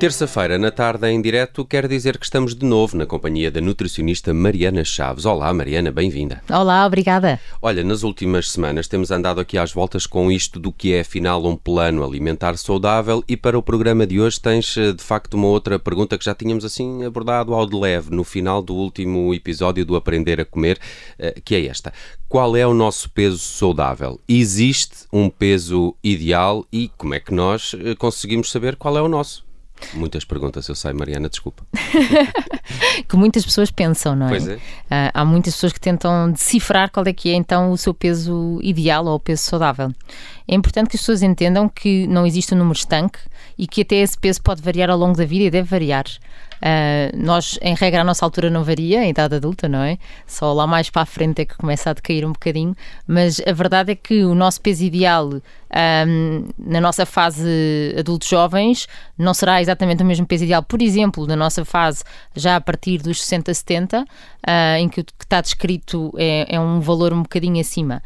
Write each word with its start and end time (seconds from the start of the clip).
Terça-feira, 0.00 0.56
na 0.56 0.70
tarde, 0.70 1.06
em 1.08 1.20
direto, 1.20 1.62
quer 1.62 1.86
dizer 1.86 2.16
que 2.16 2.24
estamos 2.24 2.54
de 2.54 2.64
novo 2.64 2.96
na 2.96 3.04
companhia 3.04 3.50
da 3.50 3.60
nutricionista 3.60 4.32
Mariana 4.32 4.82
Chaves. 4.82 5.26
Olá, 5.26 5.52
Mariana, 5.52 5.92
bem-vinda. 5.92 6.42
Olá, 6.48 6.86
obrigada. 6.86 7.38
Olha, 7.60 7.84
nas 7.84 8.02
últimas 8.02 8.50
semanas 8.50 8.88
temos 8.88 9.10
andado 9.10 9.42
aqui 9.42 9.58
às 9.58 9.74
voltas 9.74 10.06
com 10.06 10.32
isto 10.32 10.58
do 10.58 10.72
que 10.72 10.94
é, 10.94 11.00
afinal, 11.00 11.44
um 11.44 11.54
plano 11.54 12.02
alimentar 12.02 12.56
saudável 12.56 13.22
e 13.28 13.36
para 13.36 13.58
o 13.58 13.62
programa 13.62 14.06
de 14.06 14.18
hoje 14.18 14.40
tens, 14.40 14.74
eh, 14.78 14.94
de 14.94 15.02
facto, 15.02 15.34
uma 15.34 15.48
outra 15.48 15.78
pergunta 15.78 16.16
que 16.16 16.24
já 16.24 16.34
tínhamos, 16.34 16.64
assim, 16.64 17.04
abordado 17.04 17.52
ao 17.52 17.66
de 17.66 17.76
leve 17.76 18.10
no 18.10 18.24
final 18.24 18.62
do 18.62 18.74
último 18.74 19.34
episódio 19.34 19.84
do 19.84 19.96
Aprender 19.96 20.40
a 20.40 20.46
Comer, 20.46 20.78
eh, 21.18 21.42
que 21.44 21.54
é 21.54 21.66
esta. 21.66 21.92
Qual 22.26 22.56
é 22.56 22.66
o 22.66 22.72
nosso 22.72 23.10
peso 23.10 23.36
saudável? 23.36 24.18
Existe 24.26 25.04
um 25.12 25.28
peso 25.28 25.94
ideal 26.02 26.64
e 26.72 26.90
como 26.96 27.12
é 27.12 27.20
que 27.20 27.34
nós 27.34 27.76
eh, 27.78 27.94
conseguimos 27.96 28.50
saber 28.50 28.76
qual 28.76 28.96
é 28.96 29.02
o 29.02 29.06
nosso? 29.08 29.49
Muitas 29.94 30.24
perguntas, 30.24 30.68
eu 30.68 30.74
sei, 30.74 30.92
Mariana, 30.92 31.28
desculpa. 31.28 31.64
que 33.08 33.16
muitas 33.16 33.44
pessoas 33.44 33.70
pensam, 33.70 34.14
não 34.14 34.26
é? 34.26 34.30
Pois 34.30 34.48
é. 34.48 34.54
Uh, 34.54 34.60
há 35.14 35.24
muitas 35.24 35.54
pessoas 35.54 35.72
que 35.72 35.80
tentam 35.80 36.30
decifrar 36.30 36.90
qual 36.90 37.06
é 37.06 37.12
que 37.12 37.30
é 37.30 37.34
então 37.34 37.70
o 37.70 37.76
seu 37.76 37.92
peso 37.92 38.58
ideal 38.62 39.06
ou 39.06 39.14
o 39.14 39.20
peso 39.20 39.42
saudável. 39.42 39.92
É 40.50 40.54
importante 40.56 40.88
que 40.90 40.96
as 40.96 41.02
pessoas 41.02 41.22
entendam 41.22 41.68
que 41.68 42.08
não 42.08 42.26
existe 42.26 42.52
um 42.52 42.58
número 42.58 42.76
estanque 42.76 43.20
e 43.56 43.68
que 43.68 43.82
até 43.82 43.94
esse 43.94 44.18
peso 44.18 44.42
pode 44.42 44.60
variar 44.60 44.90
ao 44.90 44.98
longo 44.98 45.16
da 45.16 45.24
vida 45.24 45.44
e 45.44 45.50
deve 45.50 45.68
variar. 45.68 46.06
Uh, 46.60 47.16
nós, 47.16 47.56
em 47.62 47.72
regra, 47.74 48.00
a 48.00 48.04
nossa 48.04 48.24
altura 48.24 48.50
não 48.50 48.64
varia, 48.64 49.04
em 49.04 49.10
idade 49.10 49.36
adulta, 49.36 49.68
não 49.68 49.78
é? 49.78 49.96
Só 50.26 50.52
lá 50.52 50.66
mais 50.66 50.90
para 50.90 51.02
a 51.02 51.06
frente 51.06 51.42
é 51.42 51.44
que 51.44 51.56
começa 51.56 51.88
a 51.88 51.92
decair 51.92 52.26
um 52.26 52.32
bocadinho, 52.32 52.74
mas 53.06 53.40
a 53.46 53.52
verdade 53.52 53.92
é 53.92 53.94
que 53.94 54.24
o 54.24 54.34
nosso 54.34 54.60
peso 54.60 54.84
ideal 54.84 55.30
um, 55.70 56.48
na 56.58 56.80
nossa 56.80 57.06
fase 57.06 57.94
adultos 57.98 58.28
jovens 58.28 58.88
não 59.16 59.32
será 59.32 59.62
exatamente 59.62 60.02
o 60.02 60.06
mesmo 60.06 60.26
peso 60.26 60.44
ideal, 60.44 60.62
por 60.62 60.82
exemplo, 60.82 61.26
na 61.26 61.36
nossa 61.36 61.64
fase 61.64 62.02
já 62.34 62.56
a 62.56 62.60
partir 62.60 62.98
dos 62.98 63.22
60, 63.22 63.54
70, 63.54 64.02
uh, 64.02 64.06
em 64.78 64.88
que 64.88 65.00
o 65.00 65.04
que 65.04 65.12
está 65.20 65.40
descrito 65.40 66.12
é, 66.16 66.56
é 66.56 66.60
um 66.60 66.80
valor 66.80 67.12
um 67.12 67.22
bocadinho 67.22 67.60
acima. 67.60 68.02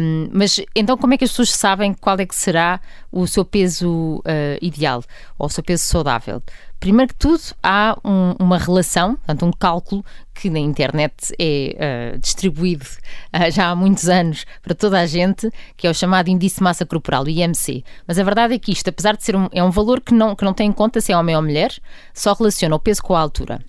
Um, 0.00 0.28
mas 0.32 0.60
então, 0.76 0.96
como 0.96 1.14
é 1.14 1.18
que 1.18 1.24
as 1.24 1.30
pessoas 1.30 1.50
sabem 1.50 1.69
qual 2.00 2.18
é 2.18 2.26
que 2.26 2.34
será 2.34 2.80
o 3.10 3.26
seu 3.26 3.44
peso 3.44 4.18
uh, 4.18 4.58
ideal 4.60 5.02
ou 5.38 5.46
o 5.46 5.50
seu 5.50 5.62
peso 5.62 5.84
saudável? 5.84 6.42
Primeiro 6.78 7.08
que 7.08 7.18
tudo, 7.18 7.42
há 7.62 7.98
um, 8.02 8.34
uma 8.38 8.56
relação, 8.56 9.16
portanto, 9.16 9.44
um 9.44 9.52
cálculo 9.52 10.04
que 10.32 10.48
na 10.48 10.58
internet 10.58 11.34
é 11.38 12.14
uh, 12.14 12.18
distribuído 12.18 12.86
uh, 13.34 13.50
já 13.52 13.68
há 13.68 13.76
muitos 13.76 14.08
anos 14.08 14.46
para 14.62 14.74
toda 14.74 14.98
a 14.98 15.06
gente, 15.06 15.50
que 15.76 15.86
é 15.86 15.90
o 15.90 15.94
chamado 15.94 16.28
Índice 16.28 16.56
de 16.56 16.62
Massa 16.62 16.86
Corporal, 16.86 17.24
o 17.24 17.28
IMC. 17.28 17.84
Mas 18.06 18.18
a 18.18 18.24
verdade 18.24 18.54
é 18.54 18.58
que 18.58 18.72
isto, 18.72 18.88
apesar 18.88 19.16
de 19.16 19.22
ser 19.22 19.36
um, 19.36 19.48
é 19.52 19.62
um 19.62 19.70
valor 19.70 20.00
que 20.00 20.14
não, 20.14 20.34
que 20.34 20.44
não 20.44 20.54
tem 20.54 20.68
em 20.68 20.72
conta 20.72 21.00
se 21.00 21.12
é 21.12 21.16
homem 21.16 21.36
ou 21.36 21.42
mulher, 21.42 21.72
só 22.14 22.32
relaciona 22.32 22.74
o 22.74 22.80
peso 22.80 23.02
com 23.02 23.14
a 23.14 23.20
altura 23.20 23.60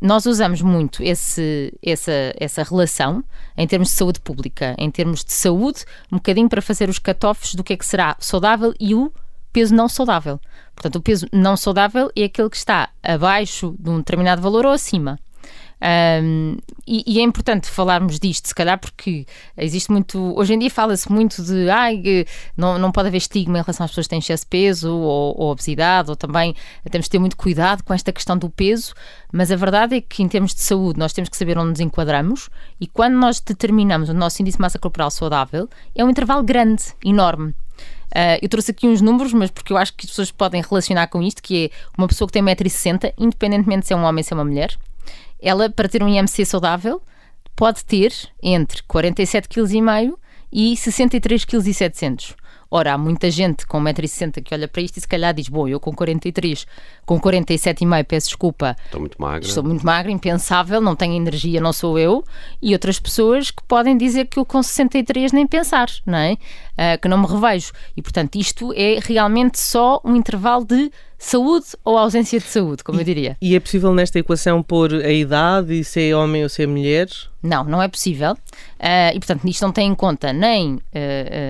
nós 0.00 0.26
usamos 0.26 0.62
muito 0.62 1.02
esse, 1.02 1.72
essa, 1.82 2.12
essa 2.38 2.62
relação 2.62 3.24
em 3.56 3.66
termos 3.66 3.88
de 3.88 3.94
saúde 3.94 4.20
pública, 4.20 4.74
em 4.78 4.90
termos 4.90 5.24
de 5.24 5.32
saúde, 5.32 5.84
um 6.10 6.16
bocadinho 6.16 6.48
para 6.48 6.62
fazer 6.62 6.88
os 6.88 6.98
cut-offs 6.98 7.54
do 7.54 7.64
que 7.64 7.72
é 7.72 7.76
que 7.76 7.86
será 7.86 8.16
saudável 8.20 8.72
e 8.78 8.94
o 8.94 9.12
peso 9.52 9.74
não 9.74 9.88
saudável. 9.88 10.40
Portanto, 10.74 10.96
o 10.96 11.02
peso 11.02 11.26
não 11.32 11.56
saudável 11.56 12.10
é 12.14 12.24
aquele 12.24 12.50
que 12.50 12.56
está 12.56 12.90
abaixo 13.02 13.74
de 13.78 13.90
um 13.90 13.98
determinado 13.98 14.40
valor 14.40 14.64
ou 14.64 14.72
acima. 14.72 15.18
Um, 15.80 16.56
e, 16.86 17.04
e, 17.06 17.20
é 17.20 17.22
importante 17.22 17.68
falarmos 17.68 18.18
disto, 18.18 18.48
se 18.48 18.54
calhar, 18.54 18.78
porque 18.78 19.24
existe 19.56 19.92
muito. 19.92 20.18
Hoje 20.36 20.54
em 20.54 20.58
dia 20.58 20.70
fala-se 20.70 21.10
muito 21.10 21.42
de 21.42 21.70
ai, 21.70 22.26
não, 22.56 22.78
não 22.78 22.90
pode 22.90 23.08
haver 23.08 23.18
estigma 23.18 23.58
em 23.58 23.62
relação 23.62 23.84
às 23.84 23.90
pessoas 23.90 24.06
que 24.06 24.10
têm 24.10 24.18
excesso 24.18 24.44
de 24.44 24.48
peso 24.48 24.92
ou, 24.92 25.38
ou, 25.38 25.50
obesidade, 25.50 26.10
ou 26.10 26.16
também 26.16 26.54
temos 26.90 27.06
de 27.06 27.10
ter 27.10 27.18
muito 27.18 27.36
cuidado 27.36 27.84
com 27.84 27.94
esta 27.94 28.12
questão 28.12 28.36
do 28.36 28.50
peso, 28.50 28.92
mas 29.32 29.52
a 29.52 29.56
verdade 29.56 29.96
é 29.96 30.00
que, 30.00 30.22
em 30.22 30.28
termos 30.28 30.54
de 30.54 30.62
saúde, 30.62 30.98
nós 30.98 31.12
temos 31.12 31.28
que 31.28 31.36
saber 31.36 31.56
onde 31.58 31.70
nos 31.70 31.80
enquadramos 31.80 32.48
e 32.80 32.86
quando 32.86 33.14
nós 33.14 33.38
determinamos 33.38 34.08
o 34.08 34.14
nosso 34.14 34.42
índice 34.42 34.56
de 34.56 34.62
massa 34.62 34.78
corporal 34.78 35.10
saudável, 35.10 35.68
é 35.94 36.04
um 36.04 36.10
intervalo 36.10 36.42
grande, 36.42 36.82
enorme. 37.04 37.54
Uh, 38.08 38.40
eu 38.40 38.48
trouxe 38.48 38.70
aqui 38.70 38.88
uns 38.88 39.02
números, 39.02 39.34
mas 39.34 39.50
porque 39.50 39.72
eu 39.72 39.76
acho 39.76 39.92
que 39.92 40.06
as 40.06 40.10
pessoas 40.10 40.30
podem 40.30 40.62
relacionar 40.62 41.08
com 41.08 41.22
isto, 41.22 41.42
que 41.42 41.66
é 41.66 41.70
uma 41.96 42.08
pessoa 42.08 42.26
que 42.26 42.32
tem 42.32 42.42
1,60m, 42.42 43.12
independentemente 43.18 43.86
se 43.86 43.92
é 43.92 43.96
um 43.96 44.02
homem 44.02 44.20
ou 44.20 44.24
se 44.24 44.32
é 44.32 44.36
uma 44.36 44.44
mulher, 44.44 44.78
ela, 45.40 45.70
para 45.70 45.88
ter 45.88 46.02
um 46.02 46.08
IMC 46.08 46.44
saudável, 46.44 47.02
pode 47.54 47.84
ter 47.84 48.12
entre 48.42 48.82
47,5 48.82 49.48
kg 49.48 50.14
e 50.52 50.74
63,7 50.74 51.92
kg. 51.92 52.36
Ora, 52.70 52.92
há 52.92 52.98
muita 52.98 53.30
gente 53.30 53.66
com 53.66 53.80
1,60m 53.80 54.42
que 54.42 54.54
olha 54.54 54.68
para 54.68 54.82
isto 54.82 54.98
e 54.98 55.00
se 55.00 55.08
calhar 55.08 55.32
diz: 55.32 55.48
Bom, 55.48 55.66
eu 55.66 55.80
com 55.80 55.90
43, 55.90 56.66
com 57.06 57.18
47,5, 57.18 58.04
peço 58.04 58.26
desculpa. 58.28 58.76
Estou 58.84 59.00
muito 59.00 59.20
magra. 59.20 59.48
Estou 59.48 59.64
muito 59.64 59.86
magra, 59.86 60.12
impensável, 60.12 60.80
não 60.80 60.94
tenho 60.94 61.14
energia, 61.14 61.62
não 61.62 61.72
sou 61.72 61.98
eu. 61.98 62.22
E 62.60 62.74
outras 62.74 63.00
pessoas 63.00 63.50
que 63.50 63.62
podem 63.62 63.96
dizer 63.96 64.26
que 64.26 64.38
eu 64.38 64.44
com 64.44 64.62
63 64.62 65.32
nem 65.32 65.46
pensar, 65.46 65.88
não 66.04 66.18
é? 66.18 66.36
Uh, 66.78 67.00
que 67.00 67.08
não 67.08 67.18
me 67.18 67.26
revejo. 67.26 67.72
E 67.96 68.02
portanto, 68.02 68.36
isto 68.36 68.72
é 68.72 69.00
realmente 69.02 69.58
só 69.58 70.00
um 70.04 70.14
intervalo 70.14 70.64
de 70.64 70.92
saúde 71.18 71.66
ou 71.84 71.98
ausência 71.98 72.38
de 72.38 72.46
saúde, 72.46 72.84
como 72.84 72.98
e, 72.98 73.00
eu 73.00 73.04
diria. 73.04 73.36
E 73.42 73.56
é 73.56 73.60
possível 73.60 73.92
nesta 73.92 74.18
equação 74.18 74.62
pôr 74.62 74.94
a 74.94 75.10
idade 75.10 75.80
e 75.80 75.84
se 75.84 76.08
é 76.08 76.16
homem 76.16 76.44
ou 76.44 76.48
se 76.48 76.62
é 76.62 76.66
mulher? 76.66 77.08
Não, 77.42 77.64
não 77.64 77.82
é 77.82 77.88
possível. 77.88 78.32
Uh, 78.32 79.14
e 79.14 79.18
portanto, 79.18 79.46
isto 79.46 79.62
não 79.62 79.72
tem 79.72 79.88
em 79.88 79.94
conta 79.94 80.32
nem 80.32 80.74
uh, 80.74 80.80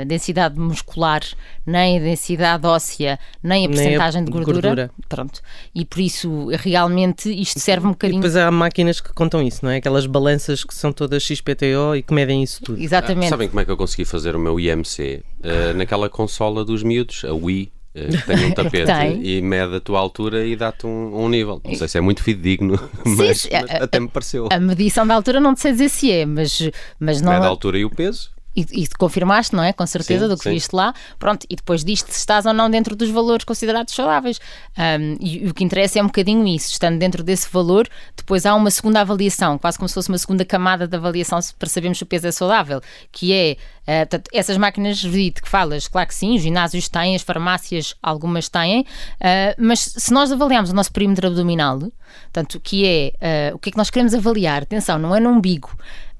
a 0.03 0.05
densidade 0.05 0.59
muscular, 0.59 1.22
nem 1.66 1.99
a 1.99 2.00
densidade 2.00 2.66
óssea, 2.66 3.19
nem 3.43 3.66
a 3.66 3.69
porcentagem 3.69 4.25
de 4.25 4.31
gordura. 4.31 4.60
gordura. 4.60 4.91
Pronto. 5.09 5.41
E 5.75 5.84
por 5.84 6.00
isso, 6.00 6.49
realmente, 6.59 7.31
isto 7.31 7.60
serve 7.60 7.87
um 7.87 7.91
bocadinho. 7.91 8.19
E 8.19 8.22
depois 8.22 8.37
há 8.37 8.50
máquinas 8.50 9.00
que 9.00 9.12
contam 9.12 9.43
isso, 9.43 9.65
não 9.65 9.71
é? 9.71 9.77
Aquelas 9.77 10.06
balanças 10.06 10.65
que 10.65 10.75
são 10.75 10.93
todas 10.93 11.22
XPTO 11.22 11.97
e 11.97 12.03
que 12.03 12.12
medem 12.12 12.43
isso 12.43 12.62
tudo. 12.62 12.81
Exatamente. 12.81 13.27
Ah, 13.27 13.31
sabem 13.31 13.49
como 13.49 13.60
é 13.60 13.65
que 13.65 13.71
eu 13.71 13.77
consegui 13.77 14.05
fazer 14.05 14.34
o 14.34 14.39
meu 14.39 14.59
IMC? 14.59 15.18
Uh, 15.39 15.77
naquela 15.77 16.09
consola 16.09 16.65
dos 16.65 16.83
miúdos, 16.83 17.25
a 17.25 17.33
Wii 17.33 17.73
eh, 17.95 18.09
tem 18.27 18.47
um 18.47 18.53
tapete 18.55 18.87
tem. 18.87 19.25
e 19.25 19.43
mede 19.43 19.77
a 19.77 19.81
tua 19.81 19.99
altura 19.99 20.47
e 20.47 20.55
dá-te 20.55 20.87
um, 20.87 21.25
um, 21.25 21.29
nível. 21.29 21.61
Não 21.65 21.75
sei 21.75 21.89
se 21.89 21.99
é 21.99 22.01
muito 22.01 22.23
fidedigno, 22.23 22.79
mas, 23.05 23.43
Sim, 23.43 23.49
mas 23.53 23.83
até 23.83 23.99
me 23.99 24.09
pareceu. 24.09 24.49
A 24.51 24.61
medição 24.61 25.07
da 25.07 25.15
altura 25.15 25.41
não 25.41 25.55
te 25.55 25.61
sei 25.61 25.73
dizer 25.73 25.89
se 25.89 26.11
é, 26.11 26.27
mas, 26.27 26.71
mas 26.99 27.21
não. 27.21 27.33
Mede 27.33 27.45
a 27.45 27.47
é- 27.47 27.51
altura 27.51 27.78
e 27.78 27.84
o 27.84 27.91
peso 27.91 28.31
e, 28.59 28.83
e 28.83 28.89
confirmaste, 28.89 29.55
não 29.55 29.63
é? 29.63 29.73
Com 29.73 29.87
certeza 29.87 30.25
sim, 30.25 30.29
do 30.29 30.37
que 30.37 30.45
sim. 30.45 30.51
viste 30.51 30.75
lá. 30.75 30.95
Pronto, 31.19 31.47
e 31.49 31.57
depois 31.57 31.85
disto, 31.85 32.11
se 32.11 32.19
estás 32.19 32.47
ou 32.47 32.53
não 32.53 32.71
dentro 32.71 32.97
dos 32.97 33.11
valores 33.11 33.45
considerados 33.45 33.95
saudáveis. 33.95 34.41
Um, 34.77 35.17
e, 35.21 35.45
e, 35.45 35.49
o 35.49 35.55
que 35.55 35.65
interessa 35.65 35.99
é 35.99 36.03
um 36.03 36.07
bocadinho 36.07 36.47
isso. 36.47 36.73
Estando 36.73 36.99
dentro 36.99 37.23
desse 37.23 37.49
valor, 37.51 37.89
depois 38.17 38.45
há 38.47 38.55
uma 38.55 38.71
segunda 38.71 39.01
avaliação, 39.01 39.59
quase 39.59 39.79
como 39.79 39.89
se 39.89 39.95
fosse 39.95 40.09
uma 40.09 40.19
segunda 40.19 40.45
camada 40.45 40.87
de 40.87 40.97
avaliação 40.97 41.39
para 41.59 41.69
sabermos 41.69 41.99
se 41.99 42.05
o 42.05 42.07
peso 42.07 42.27
é 42.27 42.33
saudável, 42.33 42.81
que 43.13 43.33
é 43.33 43.57
Uh, 43.89 44.05
portanto, 44.05 44.29
essas 44.35 44.59
máquinas 44.59 44.99
de 44.99 45.31
que 45.31 45.49
falas, 45.49 45.89
claro 45.89 46.07
que 46.07 46.15
sim, 46.15 46.37
os 46.37 46.43
ginásios 46.43 46.91
têm, 46.91 47.17
as 47.17 47.23
farmácias 47.23 47.95
algumas 48.03 48.47
têm, 48.47 48.83
uh, 48.83 48.85
mas 49.57 49.81
se 49.81 50.13
nós 50.13 50.31
avaliarmos 50.31 50.71
o 50.71 50.75
nosso 50.75 50.93
perímetro 50.93 51.29
abdominal, 51.29 51.79
portanto, 52.25 52.61
que 52.61 52.85
é 52.85 53.53
uh, 53.53 53.57
o 53.57 53.59
que 53.59 53.71
é 53.71 53.73
que 53.73 53.79
nós 53.79 53.89
queremos 53.89 54.13
avaliar, 54.13 54.65
atenção, 54.65 54.99
não 54.99 55.17
é 55.17 55.21
no 55.21 55.31
umbigo, 55.31 55.75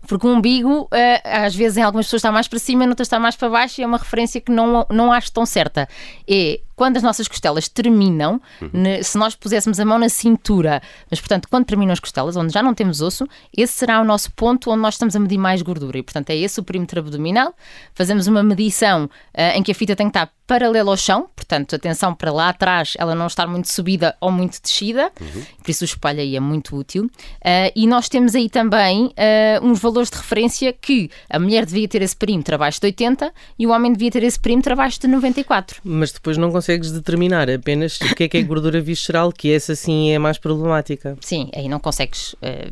porque 0.09 0.27
o 0.27 0.31
umbigo, 0.31 0.85
uh, 0.85 0.89
às 1.23 1.55
vezes, 1.55 1.77
em 1.77 1.83
algumas 1.83 2.07
pessoas 2.07 2.21
está 2.21 2.33
mais 2.33 2.49
para 2.49 2.59
cima, 2.59 2.85
em 2.85 2.89
outras 2.89 3.07
está 3.07 3.21
mais 3.21 3.37
para 3.37 3.51
baixo, 3.51 3.81
e 3.81 3.85
é 3.85 3.87
uma 3.87 3.99
referência 3.99 4.41
que 4.41 4.51
não, 4.51 4.87
não 4.91 5.13
acho 5.13 5.31
tão 5.31 5.45
certa. 5.45 5.87
É 6.29 6.61
quando 6.79 6.97
as 6.97 7.03
nossas 7.03 7.27
costelas 7.27 7.69
terminam, 7.69 8.41
uhum. 8.63 8.71
ne, 8.73 9.03
se 9.03 9.19
nós 9.19 9.35
puséssemos 9.35 9.81
a 9.81 9.85
mão 9.85 9.99
na 9.99 10.09
cintura, 10.09 10.81
mas 11.11 11.19
portanto, 11.19 11.49
quando 11.51 11.65
terminam 11.65 11.93
as 11.93 11.99
costelas, 11.99 12.37
onde 12.37 12.55
já 12.55 12.63
não 12.63 12.73
temos 12.73 13.01
osso, 13.01 13.27
esse 13.55 13.73
será 13.73 14.01
o 14.01 14.05
nosso 14.05 14.31
ponto 14.31 14.71
onde 14.71 14.81
nós 14.81 14.95
estamos 14.95 15.17
a 15.17 15.19
medir 15.19 15.39
mais 15.39 15.61
gordura. 15.61 15.99
E 15.99 16.05
portanto, 16.05 16.31
é 16.31 16.37
esse 16.37 16.61
o 16.61 16.63
perímetro 16.63 17.01
abdominal. 17.01 17.53
Fazemos 17.95 18.29
uma 18.29 18.45
medição 18.45 19.07
uh, 19.07 19.57
em 19.57 19.63
que 19.65 19.73
a 19.73 19.75
fita 19.75 19.97
tem 19.97 20.07
que 20.07 20.17
estar 20.17 20.33
paralela 20.47 20.91
ao 20.91 20.97
chão, 20.97 21.29
portanto, 21.37 21.77
atenção 21.77 22.15
para 22.15 22.33
lá 22.33 22.49
atrás, 22.49 22.95
ela 22.99 23.15
não 23.15 23.27
estar 23.27 23.47
muito 23.47 23.71
subida 23.71 24.17
ou 24.19 24.33
muito 24.33 24.63
descida, 24.63 25.13
uhum. 25.21 25.43
por 25.63 25.71
isso 25.71 25.85
o 25.85 25.85
espelho 25.85 26.21
aí 26.21 26.37
é 26.37 26.41
muito 26.41 26.75
útil. 26.75 27.05
Uh, 27.05 27.71
e 27.77 27.87
nós 27.87 28.09
temos 28.09 28.35
aí 28.35 28.49
também 28.49 29.07
uh, 29.09 29.63
uns 29.63 29.79
valores 29.79 30.09
de 30.09 30.17
referência 30.17 30.73
que 30.73 31.11
a 31.29 31.39
mulher 31.39 31.67
devia 31.67 31.87
ter 31.87 32.01
esse 32.01 32.17
perímetro 32.17 32.55
abaixo 32.55 32.81
de 32.81 32.87
80 32.87 33.31
e 33.59 33.67
o 33.67 33.71
homem 33.71 33.93
devia 33.93 34.11
ter 34.11 34.23
esse 34.23 34.41
perímetro 34.41 34.73
abaixo 34.73 34.99
de 34.99 35.07
94. 35.07 35.81
Mas 35.85 36.13
depois 36.13 36.39
não 36.39 36.51
consegue 36.51 36.68
consegues 36.69 36.93
determinar 36.93 37.49
apenas 37.51 37.99
o 38.01 38.15
que 38.15 38.25
é 38.25 38.29
que 38.29 38.37
é 38.37 38.43
gordura 38.43 38.81
visceral, 38.81 39.33
que 39.33 39.51
essa 39.51 39.75
sim 39.75 40.11
é 40.11 40.19
mais 40.19 40.37
problemática. 40.37 41.17
Sim, 41.21 41.49
aí 41.55 41.67
não 41.67 41.81
consegues 41.81 42.35
uh, 42.35 42.71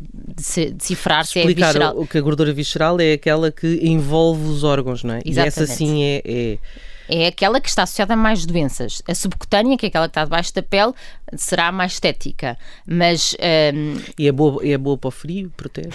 decifrar 0.75 1.25
se 1.25 1.39
é 1.39 1.47
visceral. 1.47 1.99
o 1.99 2.07
que 2.07 2.19
a 2.19 2.21
gordura 2.21 2.53
visceral 2.53 3.01
é 3.01 3.15
aquela 3.15 3.51
que 3.51 3.81
envolve 3.83 4.47
os 4.49 4.65
órgãos, 4.65 5.03
não 5.03 5.15
é? 5.15 5.21
Exatamente. 5.25 5.37
E 5.37 5.63
essa 5.63 5.67
sim 5.67 6.03
é, 6.05 6.23
é 6.25 6.59
é 7.09 7.29
aquela 7.29 7.61
que 7.61 7.69
está 7.69 7.85
associada 7.85 8.15
a 8.15 8.17
mais 8.17 8.45
doenças. 8.45 9.01
A 9.09 9.15
subcutânea, 9.15 9.77
que 9.77 9.87
é 9.87 9.89
aquela 9.89 10.07
que 10.07 10.11
está 10.11 10.25
debaixo 10.25 10.55
da 10.55 10.63
pele, 10.63 10.93
será 11.37 11.71
mais 11.71 11.93
estética. 11.93 12.59
Mas. 12.87 13.37
Um... 13.75 13.97
E 14.19 14.27
é 14.27 14.33
boa, 14.33 14.67
é 14.67 14.77
boa 14.77 14.99
para 14.99 15.09
o 15.09 15.11
frio, 15.11 15.53
protege? 15.57 15.91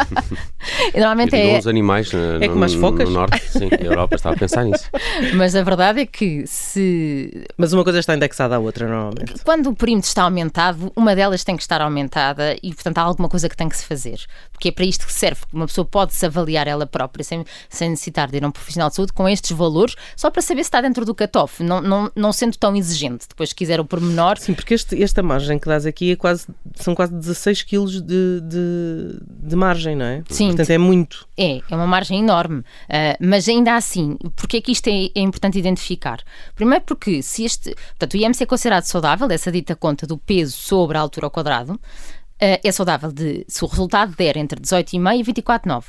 Normalmente 0.94 1.34
é. 1.34 1.56
uns 1.56 1.66
animais 1.66 2.12
eh, 2.12 2.36
É 2.40 2.46
no, 2.46 2.52
como 2.52 2.64
as 2.64 2.74
focas? 2.74 3.08
no 3.08 3.14
norte, 3.14 3.40
sim, 3.50 3.68
a 3.72 3.82
Europa 3.82 4.16
estava 4.16 4.34
a 4.34 4.38
pensar 4.38 4.64
nisso. 4.64 4.90
Mas 5.34 5.54
a 5.56 5.62
verdade 5.62 6.00
é 6.00 6.06
que 6.06 6.44
se 6.76 7.46
Mas 7.56 7.72
uma 7.72 7.82
coisa 7.82 7.98
está 7.98 8.14
indexada 8.14 8.56
à 8.56 8.58
outra, 8.58 8.86
normalmente. 8.86 9.42
quando 9.42 9.70
o 9.70 9.74
perímetro 9.74 10.08
está 10.08 10.22
aumentado, 10.22 10.92
uma 10.94 11.16
delas 11.16 11.42
tem 11.42 11.56
que 11.56 11.62
estar 11.62 11.80
aumentada 11.80 12.56
e, 12.62 12.74
portanto, 12.74 12.98
há 12.98 13.02
alguma 13.02 13.28
coisa 13.28 13.48
que 13.48 13.56
tem 13.56 13.68
que 13.68 13.76
se 13.76 13.84
fazer. 13.84 14.20
Porque 14.52 14.68
é 14.68 14.72
para 14.72 14.84
isto 14.84 15.06
que 15.06 15.12
serve. 15.12 15.40
Uma 15.52 15.66
pessoa 15.66 15.84
pode 15.84 16.14
se 16.14 16.26
avaliar 16.26 16.68
ela 16.68 16.86
própria 16.86 17.24
sem, 17.24 17.44
sem 17.68 17.90
necessitar 17.90 18.30
de 18.30 18.36
ir 18.36 18.44
a 18.44 18.48
um 18.48 18.50
profissional 18.50 18.88
de 18.88 18.96
saúde 18.96 19.12
com 19.12 19.28
estes 19.28 19.56
valores, 19.56 19.94
só 20.16 20.30
para 20.30 20.42
saber 20.42 20.62
se 20.62 20.68
está 20.68 20.80
dentro 20.80 21.04
do 21.04 21.14
cutoff, 21.14 21.62
não, 21.62 21.80
não, 21.80 22.10
não 22.14 22.32
sendo 22.32 22.56
tão 22.56 22.76
exigente. 22.76 23.26
Depois, 23.28 23.50
se 23.50 23.54
quiser 23.54 23.80
o 23.80 23.84
pormenor, 23.84 24.38
Sim, 24.38 24.54
porque 24.54 24.74
este, 24.74 25.02
esta 25.02 25.22
margem 25.22 25.58
que 25.58 25.66
dás 25.66 25.86
aqui 25.86 26.12
é 26.12 26.16
quase, 26.16 26.46
são 26.74 26.94
quase 26.94 27.14
16 27.14 27.62
quilos 27.62 28.00
de, 28.00 28.40
de, 28.42 29.18
de 29.48 29.56
margem, 29.56 29.96
não 29.96 30.04
é? 30.04 30.22
Sim. 30.28 30.48
Portanto, 30.48 30.70
é 30.70 30.78
muito. 30.78 31.26
É, 31.36 31.58
é 31.58 31.76
uma 31.76 31.86
margem 31.86 32.20
enorme. 32.20 32.60
Uh, 32.60 33.16
mas 33.20 33.48
ainda 33.48 33.74
assim, 33.74 34.16
porque 34.34 34.58
é 34.58 34.60
que 34.60 34.72
isto 34.72 34.88
é, 34.88 35.06
é, 35.14 35.20
importante 35.20 35.58
identificar? 35.58 36.20
Primeiro 36.54 36.65
porque 36.80 37.22
se 37.22 37.44
este. 37.44 37.74
Portanto, 37.74 38.14
o 38.14 38.16
IMC 38.16 38.42
é 38.42 38.46
considerado 38.46 38.84
saudável, 38.84 39.28
essa 39.30 39.50
dita 39.50 39.74
conta 39.74 40.06
do 40.06 40.18
peso 40.18 40.56
sobre 40.56 40.98
a 40.98 41.00
altura 41.00 41.26
ao 41.26 41.30
quadrado, 41.30 41.72
uh, 41.74 41.78
é 42.38 42.72
saudável 42.72 43.12
de 43.12 43.44
se 43.48 43.64
o 43.64 43.68
resultado 43.68 44.14
der 44.16 44.36
entre 44.36 44.60
18,5 44.60 45.20
e 45.20 45.42
24,9. 45.42 45.84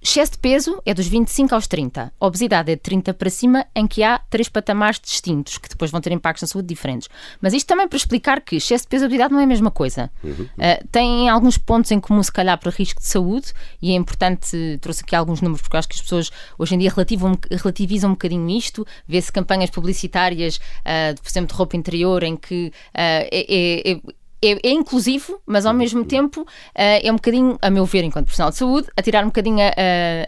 Excesso 0.00 0.32
de 0.32 0.38
peso 0.38 0.80
é 0.86 0.94
dos 0.94 1.08
25 1.08 1.54
aos 1.54 1.66
30. 1.66 2.12
A 2.18 2.26
obesidade 2.26 2.70
é 2.70 2.76
de 2.76 2.80
30 2.80 3.12
para 3.14 3.28
cima, 3.28 3.66
em 3.74 3.86
que 3.86 4.02
há 4.02 4.18
três 4.30 4.48
patamares 4.48 5.00
distintos, 5.00 5.58
que 5.58 5.68
depois 5.68 5.90
vão 5.90 6.00
ter 6.00 6.12
impactos 6.12 6.42
na 6.42 6.48
saúde 6.48 6.68
diferentes. 6.68 7.08
Mas 7.40 7.52
isto 7.52 7.66
também 7.66 7.88
para 7.88 7.96
explicar 7.96 8.40
que 8.40 8.56
excesso 8.56 8.84
de 8.84 8.88
peso 8.88 9.04
e 9.04 9.06
obesidade 9.06 9.32
não 9.32 9.40
é 9.40 9.44
a 9.44 9.46
mesma 9.46 9.70
coisa. 9.70 10.10
Uhum. 10.22 10.44
Uh, 10.44 10.88
tem 10.92 11.28
alguns 11.28 11.58
pontos 11.58 11.90
em 11.90 11.98
comum, 11.98 12.22
se 12.22 12.32
calhar, 12.32 12.56
para 12.58 12.70
risco 12.70 13.00
de 13.00 13.06
saúde, 13.08 13.52
e 13.82 13.90
é 13.90 13.94
importante, 13.94 14.78
trouxe 14.80 15.02
aqui 15.02 15.16
alguns 15.16 15.40
números, 15.40 15.62
porque 15.62 15.76
acho 15.76 15.88
que 15.88 15.96
as 15.96 16.02
pessoas 16.02 16.30
hoje 16.56 16.76
em 16.76 16.78
dia 16.78 16.90
relativizam, 16.90 17.38
relativizam 17.50 18.10
um 18.10 18.14
bocadinho 18.14 18.48
isto. 18.50 18.86
Vê-se 19.06 19.32
campanhas 19.32 19.70
publicitárias, 19.70 20.56
uh, 20.56 21.20
por 21.20 21.28
exemplo, 21.28 21.48
de 21.48 21.54
roupa 21.54 21.76
interior, 21.76 22.22
em 22.22 22.36
que 22.36 22.68
uh, 22.68 22.72
é, 22.94 23.28
é 23.30 23.92
é, 23.92 24.00
é, 24.42 24.70
inclusivo, 24.70 25.40
mas 25.46 25.66
ao 25.66 25.74
mesmo 25.74 26.04
tempo 26.04 26.42
uh, 26.42 26.46
é 26.74 27.10
um 27.10 27.16
bocadinho, 27.16 27.58
a 27.60 27.70
meu 27.70 27.84
ver, 27.84 28.04
enquanto 28.04 28.26
profissional 28.26 28.50
de 28.50 28.56
saúde, 28.56 28.88
a 28.96 29.02
tirar 29.02 29.22
um 29.22 29.28
bocadinho 29.28 29.58
a, 29.60 29.70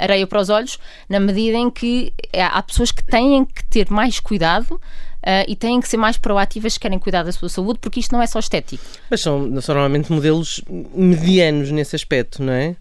a 0.01 0.03
areia 0.03 0.27
para 0.27 0.41
os 0.41 0.49
olhos, 0.49 0.79
na 1.09 1.21
medida 1.21 1.57
em 1.57 1.71
que 1.71 2.13
há 2.35 2.63
pessoas 2.63 2.91
que 2.91 3.05
têm 3.05 3.45
que 3.45 3.65
ter 3.67 3.91
mais 3.91 4.21
cuidado. 4.21 4.81
Uh, 5.21 5.45
e 5.47 5.55
têm 5.55 5.79
que 5.83 5.87
ser 5.87 5.99
mais 5.99 6.17
proativas 6.17 6.73
se 6.73 6.81
querem 6.81 6.99
cuidar 6.99 7.23
da 7.23 7.31
sua 7.31 7.51
saúde, 7.51 7.79
porque 7.79 8.01
isto 8.01 8.11
não 8.11 8.23
é 8.23 8.27
só 8.27 8.39
estético. 8.39 8.83
Mas 9.11 9.21
são, 9.21 9.61
são 9.61 9.75
normalmente 9.75 10.11
modelos 10.11 10.63
medianos 10.95 11.71
nesse 11.71 11.95
aspecto, 11.95 12.43
não 12.43 12.55
é? 12.55 12.75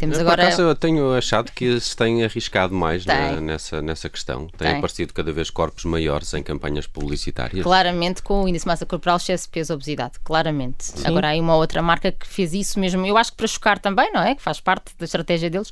Temos 0.00 0.16
Por 0.16 0.22
agora... 0.22 0.44
acaso 0.44 0.62
eu 0.62 0.74
tenho 0.74 1.12
achado 1.12 1.52
que 1.52 1.78
se 1.78 1.94
tem 1.94 2.24
arriscado 2.24 2.74
mais 2.74 3.04
na, 3.04 3.38
nessa, 3.38 3.82
nessa 3.82 4.08
questão. 4.08 4.46
Tem, 4.46 4.68
Tem. 4.68 4.78
aparecido 4.78 5.12
cada 5.12 5.30
vez 5.30 5.50
corpos 5.50 5.84
maiores 5.84 6.32
em 6.32 6.42
campanhas 6.42 6.86
publicitárias. 6.86 7.62
Claramente 7.62 8.22
com 8.22 8.42
o 8.42 8.48
índice 8.48 8.64
de 8.64 8.68
massa 8.68 8.86
corporal, 8.86 9.18
excesso 9.18 9.44
de 9.44 9.50
peso, 9.50 9.74
obesidade. 9.74 10.14
Claramente. 10.24 10.86
Agora 11.04 11.26
há 11.26 11.30
aí 11.32 11.40
uma 11.40 11.54
outra 11.54 11.82
marca 11.82 12.10
que 12.10 12.26
fez 12.26 12.54
isso 12.54 12.80
mesmo. 12.80 13.04
Eu 13.04 13.18
acho 13.18 13.32
que 13.32 13.36
para 13.36 13.46
chocar 13.46 13.78
também, 13.78 14.10
não 14.10 14.22
é? 14.22 14.34
Que 14.34 14.40
faz 14.40 14.58
parte 14.58 14.90
da 14.98 15.04
estratégia 15.04 15.50
deles. 15.50 15.70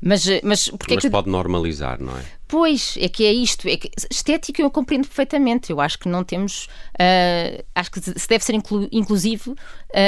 Mas, 0.00 0.24
mas 0.42 0.68
porque 0.70 0.94
Mas 0.94 1.04
é 1.04 1.08
que. 1.08 1.12
pode 1.12 1.28
normalizar, 1.28 2.00
não 2.00 2.16
é? 2.16 2.22
Pois, 2.48 2.94
é 3.00 3.08
que 3.08 3.24
é 3.26 3.32
isto. 3.32 3.66
É 3.68 3.76
que 3.76 3.90
estético 4.10 4.60
eu 4.62 4.70
compreendo 4.70 5.06
perfeitamente. 5.06 5.70
Eu 5.70 5.80
acho 5.80 5.98
que 5.98 6.08
não 6.08 6.22
temos. 6.22 6.66
Uh, 6.94 7.64
acho 7.74 7.90
que 7.90 8.00
se 8.00 8.28
deve 8.28 8.44
ser 8.44 8.54
inclu 8.54 8.88
inclusivo 8.92 9.50
uh, 9.52 9.56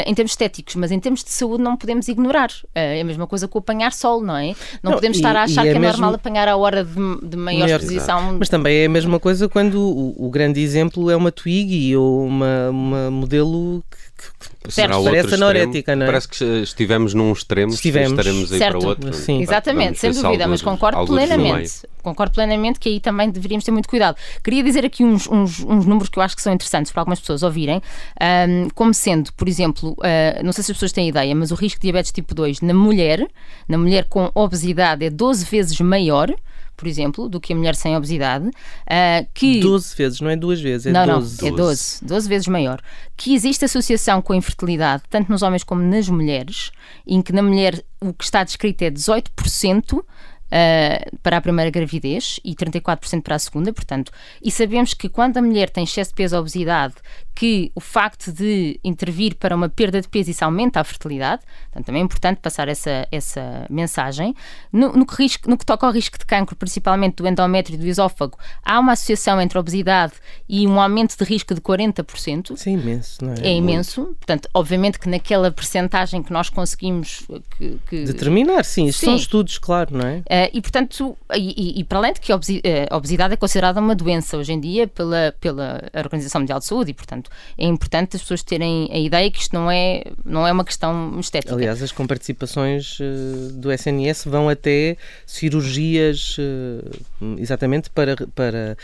em 0.07 0.15
termos 0.15 0.33
estéticos, 0.33 0.77
mas 0.77 0.93
em 0.93 1.01
termos 1.01 1.25
de 1.25 1.31
saúde 1.31 1.63
não 1.63 1.77
podemos 1.77 2.07
ignorar. 2.07 2.51
Uh, 2.51 2.69
é 2.75 3.01
a 3.01 3.05
mesma 3.05 3.27
coisa 3.27 3.49
com 3.49 3.59
apanhar 3.59 3.93
sol, 3.93 4.23
não 4.23 4.37
é? 4.37 4.55
Não, 4.83 4.91
Não, 4.91 4.93
podemos 4.93 5.17
e- 5.19 5.21
estar 5.21 5.35
a 5.35 5.43
achar 5.43 5.67
é 5.67 5.71
que 5.73 5.77
é 5.77 5.81
mesmo- 5.81 5.93
normal 6.01 6.15
apanhar 6.15 6.47
a 6.49 6.57
hora 6.57 6.85
de, 6.85 6.95
de 7.29 7.37
maior, 7.37 7.61
Maior- 7.65 7.81
exposição. 7.81 8.37
Mas 8.39 8.49
também 8.49 8.79
é 8.83 8.87
a 8.87 8.89
mesma 8.89 9.19
coisa 9.19 9.49
quando 9.49 9.81
o, 9.81 10.27
o 10.27 10.31
grande 10.31 10.61
exemplo 10.61 11.11
é 11.11 11.17
uma 11.17 11.33
Twiggy 11.33 11.97
ou 11.97 12.25
uma, 12.25 12.71
uma 12.71 13.11
modelo 13.11 13.83
que, 13.91 13.97
que- 14.19 14.71
Será 14.73 14.89
parece 14.89 15.07
outro 15.09 15.21
extremo. 15.21 15.45
anorética, 15.45 15.97
não 15.97 16.03
é? 16.03 16.07
Parece 16.07 16.29
que 16.29 16.45
estivemos 16.63 17.15
num 17.15 17.33
extremo, 17.33 17.73
Estivemos. 17.73 18.11
estaremos 18.11 18.53
aí 18.53 18.59
Certo. 18.59 18.79
para 18.79 18.89
outro. 18.89 19.13
Sim. 19.15 19.41
Exatamente, 19.41 19.99
sem 19.99 20.11
dúvida, 20.13 20.47
mas 20.47 20.61
concordo 20.61 21.07
plenamente. 21.07 21.87
Concordo 22.03 22.35
plenamente 22.35 22.79
que 22.79 22.89
aí 22.89 23.01
também 23.01 23.31
deveríamos 23.31 23.65
ter 23.65 23.71
muito 23.71 23.89
cuidado. 23.89 24.17
Queria 24.43 24.63
dizer 24.63 24.85
aqui 24.85 25.05
uns, 25.05 25.27
uns, 25.27 25.61
uns 25.61 25.87
números 25.87 26.09
que 26.09 26.19
eu 26.19 26.23
acho 26.23 26.35
que 26.37 26.43
são 26.43 26.53
interessantes 26.53 26.91
para 26.93 27.01
algumas 27.03 27.21
pessoas 27.21 27.43
ouvirem, 27.43 27.81
ahm, 28.21 28.69
como 28.75 28.93
sendo, 28.93 29.33
por 29.35 29.49
exemplo, 29.49 29.97
ah, 30.03 30.43
não 30.43 30.53
sei 30.53 30.65
se 30.65 30.73
as 30.73 30.77
pessoas 30.77 30.93
têm 30.93 31.09
ideia, 31.09 31.35
mas 31.35 31.51
o 31.51 31.55
risco 31.55 31.79
de 31.81 31.83
diabetes 31.83 32.13
tipo 32.13 32.35
2 32.35 32.61
na 32.61 32.75
mulher, 32.75 33.27
na 33.69 33.79
mulher 33.79 34.05
com 34.05 34.31
obesidade, 34.35 35.05
é 35.05 35.11
12 35.11 35.45
vezes 35.45 35.79
maior, 35.81 36.31
por 36.79 36.87
exemplo, 36.87 37.29
do 37.29 37.41
que 37.41 37.53
a 37.53 37.57
mulher 37.57 37.75
sem 37.75 37.97
obesidade, 37.97 38.49
ah, 38.87 39.27
que 39.35 39.59
12 39.61 39.97
vezes, 39.97 40.21
não 40.21 40.31
é 40.31 40.37
duas 40.37 40.61
vezes, 40.61 40.87
é 40.87 40.93
não, 40.93 41.05
12. 41.07 41.43
não, 41.43 41.49
é 41.49 41.51
12, 41.51 42.05
12 42.05 42.29
vezes 42.29 42.47
maior. 42.47 42.81
Que 43.17 43.35
existe 43.35 43.65
associação 43.65 44.23
com 44.23 44.33
a 44.33 44.37
infertilidade, 44.37 45.03
tanto 45.11 45.31
nos 45.31 45.43
homens 45.43 45.65
como 45.65 45.83
nas 45.83 46.09
mulheres, 46.09 46.71
em 47.05 47.21
que 47.21 47.33
na 47.33 47.43
mulher 47.43 47.85
o 48.01 48.15
que 48.15 48.25
está 48.25 48.45
descrito 48.45 48.83
é 48.85 48.91
18%. 48.91 50.03
ah, 50.51 51.05
para 51.23 51.37
a 51.37 51.41
primeira 51.41 51.71
gravidez 51.71 52.41
e 52.45 52.55
34% 52.55 53.23
para 53.23 53.35
a 53.35 53.39
segunda, 53.39 53.73
portanto, 53.73 54.11
e 54.43 54.51
sabemos 54.51 54.95
que 54.95 55.09
quando 55.09 55.37
a 55.37 55.43
mulher 55.43 55.69
tem 55.69 55.85
excesso 55.85 56.11
de 56.11 56.15
peso 56.15 56.37
ou 56.37 56.41
obesidade, 56.41 56.95
que 57.39 57.71
o 57.73 57.79
facto 57.81 58.33
de 58.33 58.81
intervir 58.83 59.37
para 59.37 59.55
uma 59.55 59.69
perda 59.69 60.01
de 60.01 60.09
peso 60.09 60.29
isso 60.29 60.45
aumenta 60.45 60.81
a 60.81 60.85
fertilidade, 60.85 61.41
portanto, 61.67 61.87
também 61.87 62.03
é 62.03 62.05
importante 62.05 62.39
passar 62.41 62.67
essa, 62.67 63.07
essa 63.13 63.65
mensagem. 63.71 64.35
No, 64.73 64.93
no, 64.93 65.07
que 65.07 65.15
risco, 65.15 65.49
no 65.49 65.57
que 65.57 65.65
toca 65.65 65.87
ao 65.87 65.93
risco 65.93 66.19
de 66.19 66.27
cancro, 66.27 66.57
principalmente 66.57 67.15
do 67.15 67.29
endométrio 67.29 67.77
e 67.77 67.79
do 67.79 67.87
esófago, 67.87 68.37
há 68.65 68.81
uma 68.81 68.91
associação 68.95 69.41
entre 69.41 69.57
obesidade 69.57 70.15
e 70.49 70.67
um 70.67 70.81
aumento 70.81 71.17
de 71.17 71.23
risco 71.25 71.55
de 71.55 71.61
40%. 71.61 72.55
Isso 72.55 72.69
é 72.69 72.73
imenso, 72.73 73.25
não 73.25 73.35
é? 73.35 73.47
É 73.47 73.53
imenso, 73.55 74.03
portanto, 74.19 74.49
obviamente 74.53 74.99
que 74.99 75.09
naquela 75.09 75.53
percentagem 75.53 76.25
que 76.25 76.33
nós 76.33 76.51
conseguimos 76.51 77.25
que, 77.57 77.79
que- 77.89 78.05
Determinar, 78.05 78.65
sim, 78.65 78.87
isto 78.87 79.05
são 79.05 79.17
Sim. 79.17 79.23
estudos, 79.23 79.59
claro, 79.59 79.97
não 79.97 80.05
é? 80.09 80.23
eh, 80.29 80.51
e 80.53 80.61
portanto, 80.61 81.17
e, 81.37 81.79
e- 81.79 81.85
para 81.85 81.99
além 81.99 82.15
de 82.15 82.21
que 82.21 82.33
eh, 82.33 82.89
a 82.91 82.97
obesidade 82.97 83.35
é 83.35 83.37
considerada 83.37 83.79
uma 83.79 83.95
doença 83.95 84.37
hoje 84.37 84.53
em 84.53 84.59
dia 84.59 84.89
pela, 84.89 85.33
pela 85.41 85.89
Organização 85.95 86.41
Mundial 86.41 86.59
de 86.59 86.65
Saúde 86.65 86.91
e 86.91 86.95
portanto 86.95 87.28
é 87.57 87.67
importante 87.67 88.17
as 88.17 88.23
pessoas 88.23 88.43
terem 88.43 88.89
a 88.93 88.99
ideia 88.99 89.31
que 89.31 89.41
isto 89.41 89.55
não 89.55 89.71
é, 89.71 90.05
não 90.25 90.47
é 90.47 90.53
uma 90.53 90.65
questão 90.65 91.19
estética. 91.21 91.55
Aliás, 91.55 91.83
as 91.83 91.93
comparticipações 91.93 92.99
eh, 93.01 93.53
do 93.53 93.73
SNS 93.73 94.25
vão 94.27 94.49
até 94.49 94.97
cirurgias 95.27 96.37
eh, 96.39 96.99
exatamente 97.39 97.91
para, 97.91 98.17
para, 98.35 98.77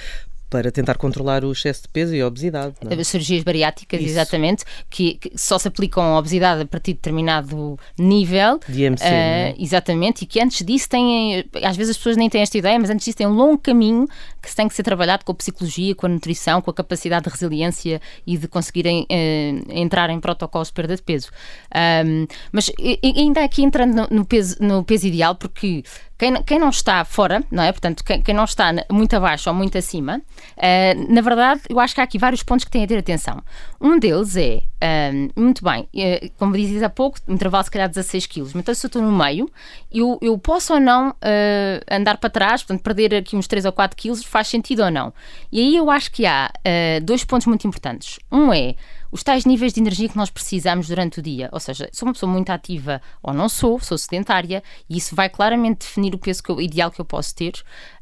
para 0.51 0.71
tentar 0.71 0.97
controlar 0.97 1.45
o 1.45 1.51
excesso 1.51 1.83
de 1.83 1.89
peso 1.89 2.15
e 2.15 2.21
a 2.21 2.27
obesidade. 2.27 2.75
É? 2.89 2.95
As 2.95 3.09
cirurgias 3.09 3.43
bariátricas, 3.43 4.01
Isso. 4.01 4.11
exatamente, 4.11 4.65
que, 4.89 5.15
que 5.15 5.33
só 5.37 5.59
se 5.59 5.67
aplicam 5.67 6.03
à 6.15 6.19
obesidade 6.19 6.63
a 6.63 6.67
partir 6.67 6.93
de 6.93 6.99
determinado 6.99 7.79
nível. 7.99 8.61
De 8.69 8.85
IMC, 8.85 9.03
Ah, 9.05 9.11
não 9.11 9.17
é? 9.17 9.55
Exatamente, 9.59 10.23
e 10.23 10.27
que 10.27 10.41
antes 10.41 10.65
disso 10.65 10.89
têm, 10.89 11.45
às 11.63 11.77
vezes 11.77 11.91
as 11.91 11.97
pessoas 11.97 12.17
nem 12.17 12.31
têm 12.31 12.43
esta 12.43 12.57
ideia, 12.57 12.79
mas 12.79 12.89
antes 12.89 13.05
disso 13.05 13.19
tem 13.19 13.27
um 13.27 13.35
longo 13.35 13.59
caminho 13.59 14.07
que 14.45 14.55
tem 14.55 14.69
que 14.69 14.75
ser 14.75 14.83
trabalhado 14.83 15.25
com 15.25 15.33
a 15.33 15.35
psicologia, 15.35 15.95
com 15.95 16.07
a 16.07 16.09
nutrição, 16.09 16.61
com 16.61 16.71
a 16.71 16.75
capacidade 16.75 17.25
de 17.25 17.31
resiliência 17.31 18.01
e 18.27 18.37
de 18.37 18.47
conseguirem 18.47 19.07
eh, 19.11 19.55
entrar 19.71 20.11
em 20.11 20.21
protocolos 20.21 20.69
de 20.69 20.75
perda 20.75 20.97
de 20.97 21.03
peso. 21.03 21.31
Ahm, 21.75 22.27
mas 22.53 22.71
e- 22.79 22.99
ainda 23.03 23.43
aqui 23.43 23.63
entrando 23.63 23.95
no, 23.95 24.19
no 24.19 24.25
peso, 24.25 24.57
no 24.61 24.85
peso 24.85 25.07
ideal, 25.07 25.35
porque 25.35 25.83
quem, 26.17 26.43
quem 26.45 26.59
não 26.59 26.69
está 26.71 27.05
fora, 27.05 27.43
não 27.51 27.63
é? 27.63 27.73
Portanto, 27.73 28.05
quem, 28.05 28.23
quem 28.23 28.35
não 28.35 28.45
está 28.45 28.73
muito 28.91 29.15
abaixo 29.17 29.49
ou 29.51 29.55
muito 29.55 29.77
acima, 29.77 30.21
eh, 30.57 30.95
na 30.95 31.21
verdade, 31.21 31.63
eu 31.69 31.81
acho 31.81 31.95
que 31.95 32.01
há 32.01 32.05
aqui 32.05 32.19
vários 32.19 32.43
pontos 32.43 32.65
que 32.65 32.71
têm 32.71 32.85
a 32.85 32.87
ter 32.87 32.99
atenção. 32.99 33.43
Um 33.87 33.99
deles 33.99 34.35
é, 34.35 34.63
ahm, 34.81 35.29
muito 35.37 35.63
bem, 35.63 35.87
eh, 35.95 36.31
como 36.39 36.55
dizes 36.57 36.83
há 36.83 36.89
pouco, 36.89 37.19
um 37.29 37.35
intervalo 37.35 37.63
se 37.65 37.71
calhar 37.71 37.87
16 37.87 38.25
quilos, 38.27 38.55
mas 38.55 38.63
então 38.63 38.75
se 38.75 38.87
eu 38.87 38.89
estou 38.89 39.03
no 39.03 39.13
meio, 39.13 39.47
eu, 39.93 40.19
eu 40.23 40.39
posso 40.39 40.73
ou 40.73 40.81
não 40.81 41.15
eh, 41.21 41.83
andar 41.91 42.17
para 42.17 42.31
trás, 42.31 42.63
portanto, 42.63 42.83
perder 42.83 43.15
aqui 43.15 43.37
uns 43.37 43.47
3 43.47 43.67
ou 43.67 43.73
4 43.73 43.95
quilos, 43.95 44.25
faz 44.25 44.49
sentido 44.49 44.85
ou 44.85 44.91
não? 44.91 45.13
E 45.53 45.61
aí 45.61 45.77
eu 45.77 45.91
acho 45.91 46.11
que 46.13 46.25
há 46.25 46.51
eh, 46.65 46.99
dois 47.01 47.25
pontos 47.27 47.47
muito 47.47 47.67
importantes. 47.67 48.19
Um 48.33 48.55
é 48.55 48.75
os 49.13 49.23
tais 49.23 49.45
níveis 49.45 49.75
de 49.75 49.81
energia 49.81 50.09
que 50.09 50.17
nós 50.17 50.31
precisamos 50.31 50.89
durante 50.89 51.19
o 51.19 51.23
dia. 51.23 51.51
Ou 51.53 51.61
seja, 51.61 51.87
sou 51.93 52.09
uma 52.09 52.15
pessoa 52.15 52.33
muito 52.33 52.49
ativa 52.51 53.03
ou 53.23 53.35
não 53.35 53.51
sou, 53.51 53.79
sou 53.81 53.99
sedentária, 53.99 54.63
e 54.89 54.97
isso 54.97 55.15
vai 55.15 55.29
claramente 55.29 55.81
definir 55.81 56.15
o 56.15 56.19
peso 56.19 56.43
que 56.43 56.51
eu- 56.51 56.59
ideal 56.61 56.91
que 56.91 57.01
eu 57.03 57.05
posso 57.05 57.35
ter, 57.35 57.53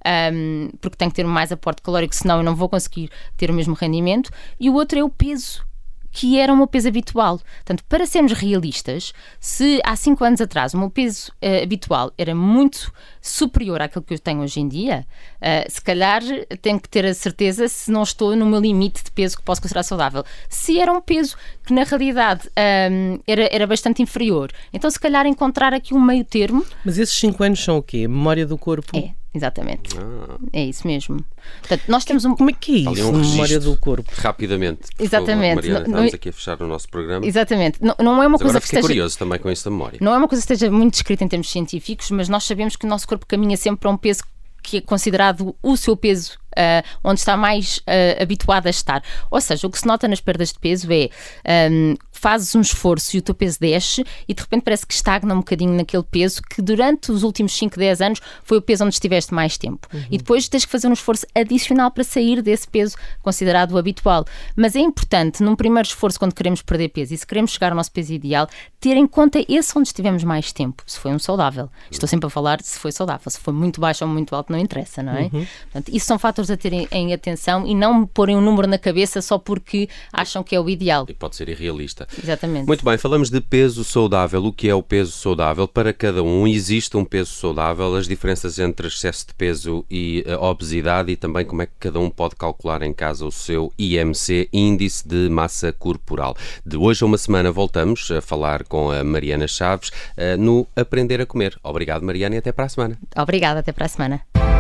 ahm, 0.07 0.69
porque 0.81 0.97
tenho 0.97 1.11
que 1.11 1.17
ter 1.17 1.25
mais 1.27 1.51
aporte 1.51 1.83
calórico, 1.83 2.15
senão 2.15 2.37
eu 2.39 2.45
não 2.45 2.55
vou 2.55 2.69
conseguir 2.69 3.11
ter 3.37 3.51
o 3.51 3.53
mesmo 3.53 3.75
rendimento. 3.75 4.31
E 4.61 4.71
o 4.71 4.75
outro 4.75 4.97
é 4.97 5.03
o 5.03 5.11
peso 5.11 5.65
que 6.13 6.39
era 6.39 6.53
o 6.53 6.57
meu 6.57 6.67
peso 6.67 6.89
habitual. 6.89 7.39
Portanto, 7.39 7.83
para 7.89 8.07
sermos 8.07 8.33
realistas, 8.33 9.13
se 9.41 9.81
há 9.85 9.97
5 9.97 10.23
anos 10.25 10.41
atrás 10.41 10.75
o 10.75 10.79
meu 10.79 10.91
peso 10.91 11.33
uh, 11.43 11.63
habitual 11.63 12.13
era 12.19 12.35
muito 12.35 12.93
superior 13.21 13.81
àquilo 13.81 14.05
que 14.05 14.15
eu 14.15 14.19
tenho 14.19 14.43
hoje 14.43 14.61
em 14.61 14.69
dia, 14.69 15.07
uh, 15.41 15.71
se 15.71 15.81
calhar 15.81 16.23
tenho 16.61 16.79
que 16.79 16.89
ter 16.89 17.07
a 17.07 17.15
certeza 17.15 17.67
se 17.67 17.91
não 17.91 18.03
estou 18.03 18.37
no 18.37 18.45
meu 18.45 18.61
limite 18.61 19.03
de 19.03 19.11
peso 19.11 19.37
que 19.37 19.43
posso 19.43 19.63
considerar 19.63 19.83
saudável. 19.83 20.25
Se 20.49 20.79
era 20.79 20.93
um 20.93 21.01
peso 21.01 21.37
que 21.65 21.73
na 21.73 21.85
realidade 21.85 22.49
um, 22.91 23.19
era, 23.27 23.49
era 23.51 23.67
bastante 23.67 24.03
inferior, 24.03 24.53
então 24.73 24.91
se 24.91 25.01
calhar 25.01 25.27
encontrar 25.27 25.73
aqui 25.73 25.95
um 25.95 26.01
meio 26.01 26.25
termo. 26.25 26.65
Mas 26.85 26.99
esses 26.99 27.15
5 27.15 27.43
anos 27.43 27.65
são 27.65 27.79
o 27.79 27.83
quê? 27.83 28.07
Memória 28.07 28.47
do 28.47 28.59
corpo? 28.59 28.97
É. 28.97 29.22
Exatamente. 29.35 29.97
Ah. 29.99 30.37
É 30.53 30.63
isso 30.65 30.87
mesmo. 30.87 31.25
Portanto, 31.61 31.83
nós 31.89 32.05
temos 32.05 32.25
um. 32.25 32.37
Como 32.37 32.51
é 32.51 32.53
que 32.53 32.87
é 32.87 32.93
isso? 32.93 33.09
um 33.09 33.13
memória 33.19 33.59
do 33.59 33.77
corpo. 33.79 34.11
Rapidamente. 34.17 34.83
Exatamente. 34.99 35.49
favor, 35.49 35.55
Mariana, 35.55 35.79
Não- 35.81 35.87
estamos 35.87 36.13
não- 36.13 36.17
aqui 36.17 36.29
a 36.29 36.33
fechar 36.33 36.63
o 36.63 36.67
nosso 36.67 36.89
programa. 36.89 37.27
Exatamente. 37.27 37.79
Não, 37.81 37.95
não 37.99 38.23
é 38.23 38.27
uma 38.27 38.31
Mas 38.33 38.43
coisa 38.43 38.51
agora 38.53 38.61
que 38.61 38.67
esteja. 38.67 38.83
curioso 38.83 39.19
também 39.19 39.39
com 39.39 39.49
esta 39.49 39.71
memória. 39.71 39.99
Não 40.03 40.13
é 40.15 40.19
uma 40.19 40.29
coisa 40.29 40.45
que 40.47 40.53
esteja 40.53 40.71
muito 40.71 40.93
descrita 40.93 41.25
em 41.25 41.29
termos 41.29 41.51
científicos, 41.51 42.11
mas 42.11 42.29
nós 42.29 42.45
sabemos 42.45 42.77
que 42.77 42.85
o 42.85 42.89
nosso 42.89 43.09
corpo 43.09 43.25
caminha 43.27 43.57
sempre 43.57 43.81
para 43.81 43.91
um 43.91 43.97
peso 43.97 44.23
que 44.63 44.77
é 44.77 44.81
considerado 44.81 45.57
o 45.61 45.77
seu 45.77 45.97
peso, 45.97 46.39
ah, 46.57 46.85
onde 47.03 47.19
está 47.19 47.37
mais 47.37 47.81
ah, 47.85 48.23
habituado 48.23 48.69
a 48.69 48.71
estar. 48.71 49.03
Ou 49.29 49.41
seja, 49.41 49.67
o 49.67 49.71
que 49.71 49.79
se 49.79 49.87
nota 49.87 50.07
nas 50.07 50.21
perdas 50.21 50.53
de 50.53 50.59
peso 50.61 50.87
é 50.93 51.09
ahm, 51.45 51.97
fazes 52.23 52.55
um 52.55 52.61
esforço 52.61 53.17
e 53.17 53.19
o 53.19 53.23
teu 53.23 53.35
peso 53.35 53.59
desce 53.59 54.07
e 54.29 54.33
de 54.33 54.41
repente 54.41 54.63
parece 54.63 54.87
que 54.87 54.95
estagna 54.95 55.35
um 55.35 55.39
bocadinho 55.39 55.75
naquele 55.75 56.05
peso 56.05 56.41
que 56.41 56.63
durante 56.63 57.11
os 57.11 57.25
últimos 57.25 57.53
5, 57.53 57.77
10 57.77 58.01
anos 58.01 58.21
foi 58.45 58.59
o 58.59 58.63
peso 58.63 58.85
onde 58.85 58.95
estiveste 58.95 59.35
mais 59.35 59.59
tempo. 59.59 59.89
E 60.09 60.19
depois 60.19 60.49
tens 60.49 60.65
que 60.65 60.71
fazer 60.71 60.87
um 60.87 60.93
esforço 60.93 61.27
adicional 61.35 61.91
para 61.91 62.05
sair 62.05 62.41
desse 62.41 62.69
peso 62.69 62.97
considerado 63.21 63.73
o 63.73 63.79
habitual. 63.79 64.25
Mas 64.55 64.77
é 64.77 64.79
importante, 64.79 65.43
num 65.43 65.57
primeiro 65.57 65.89
esforço, 65.89 66.17
quando 66.17 66.33
queremos 66.33 66.63
perder 66.63 66.91
peso 66.91 67.13
e 67.13 67.19
se 67.19 67.27
queremos 67.27 67.51
chegar 67.51 67.73
ao 67.73 67.77
nosso 67.77 67.91
peso 67.91 68.13
ideal, 68.13 68.49
ter 68.79 68.97
em 68.97 69.07
conta 69.07 69.45
esse 69.49 69.77
onde 69.77 69.89
estivemos 69.89 70.23
mais 70.23 70.53
tempo. 70.53 70.85
Se 70.87 71.01
foi 71.01 71.11
um 71.11 71.19
saudável. 71.19 71.69
Estou 71.91 72.09
sempre 72.09 72.29
a 72.29 72.31
falar 72.31 72.63
se 72.63 72.79
foi 72.79 72.93
saudável. 72.93 73.29
Se 73.29 73.41
foi 73.41 73.53
muito 73.53 73.81
baixo 73.81 74.05
ou 74.05 74.11
muito 74.11 74.33
alto, 74.37 74.53
não 74.53 74.61
interessa, 74.61 75.03
não 75.03 75.17
é? 75.17 75.29
Portanto, 75.29 75.89
isso 75.93 76.07
são 76.07 76.21
fatores 76.21 76.51
a 76.51 76.57
terem 76.57 76.87
em 76.93 77.13
atenção 77.13 77.67
e 77.67 77.75
não 77.75 78.07
porem 78.07 78.37
um 78.37 78.41
número 78.41 78.69
na 78.69 78.79
cabeça 78.79 79.21
só 79.21 79.39
porque 79.39 79.89
acham 80.13 80.45
que 80.45 80.55
é 80.55 80.61
o 80.61 80.71
ideal. 80.71 81.05
E 81.09 81.15
pode 81.15 81.35
ser 81.35 81.49
irrealista. 81.49 82.07
Exatamente. 82.23 82.67
Muito 82.67 82.85
bem, 82.85 82.99
falamos 82.99 83.31
de 83.31 83.41
peso 83.41 83.85
saudável. 83.85 84.45
O 84.45 84.53
que 84.53 84.69
é 84.69 84.75
o 84.75 84.83
peso 84.83 85.13
saudável? 85.13 85.67
Para 85.69 85.93
cada 85.93 86.23
um 86.23 86.47
existe 86.47 86.97
um 86.97 87.05
peso 87.05 87.33
saudável, 87.33 87.95
as 87.95 88.09
diferenças 88.09 88.59
entre 88.59 88.87
excesso 88.87 89.29
de 89.29 89.35
peso 89.35 89.85
e 89.91 90.25
eh, 90.27 90.37
obesidade 90.37 91.13
e 91.13 91.17
também 91.17 91.45
como 91.45 91.63
é 91.63 91.67
que 91.67 91.73
cada 91.79 91.99
um 91.99 92.11
pode 92.11 92.37
calcular 92.37 92.83
em 92.83 92.93
casa 92.93 93.25
o 93.25 93.33
seu 93.33 93.73
IMC, 93.79 94.49
Índice 94.53 95.07
de 95.07 95.29
Massa 95.29 95.73
Corporal. 95.73 96.37
De 96.65 96.77
hoje 96.77 97.03
a 97.03 97.07
uma 97.07 97.19
semana 97.19 97.51
voltamos 97.51 98.11
a 98.11 98.21
falar 98.21 98.65
com 98.65 98.91
a 98.91 99.03
Mariana 99.05 99.47
Chaves 99.47 99.91
eh, 100.17 100.37
no 100.37 100.67
Aprender 100.77 101.21
a 101.21 101.27
Comer. 101.27 101.59
Obrigado, 101.63 102.05
Mariana, 102.05 102.37
e 102.37 102.39
até 102.39 102.53
para 102.53 102.67
a 102.67 102.69
semana. 102.69 102.99
Obrigada, 103.17 103.61
até 103.61 103.73
para 103.73 103.87
a 103.87 103.89
semana. 103.89 104.52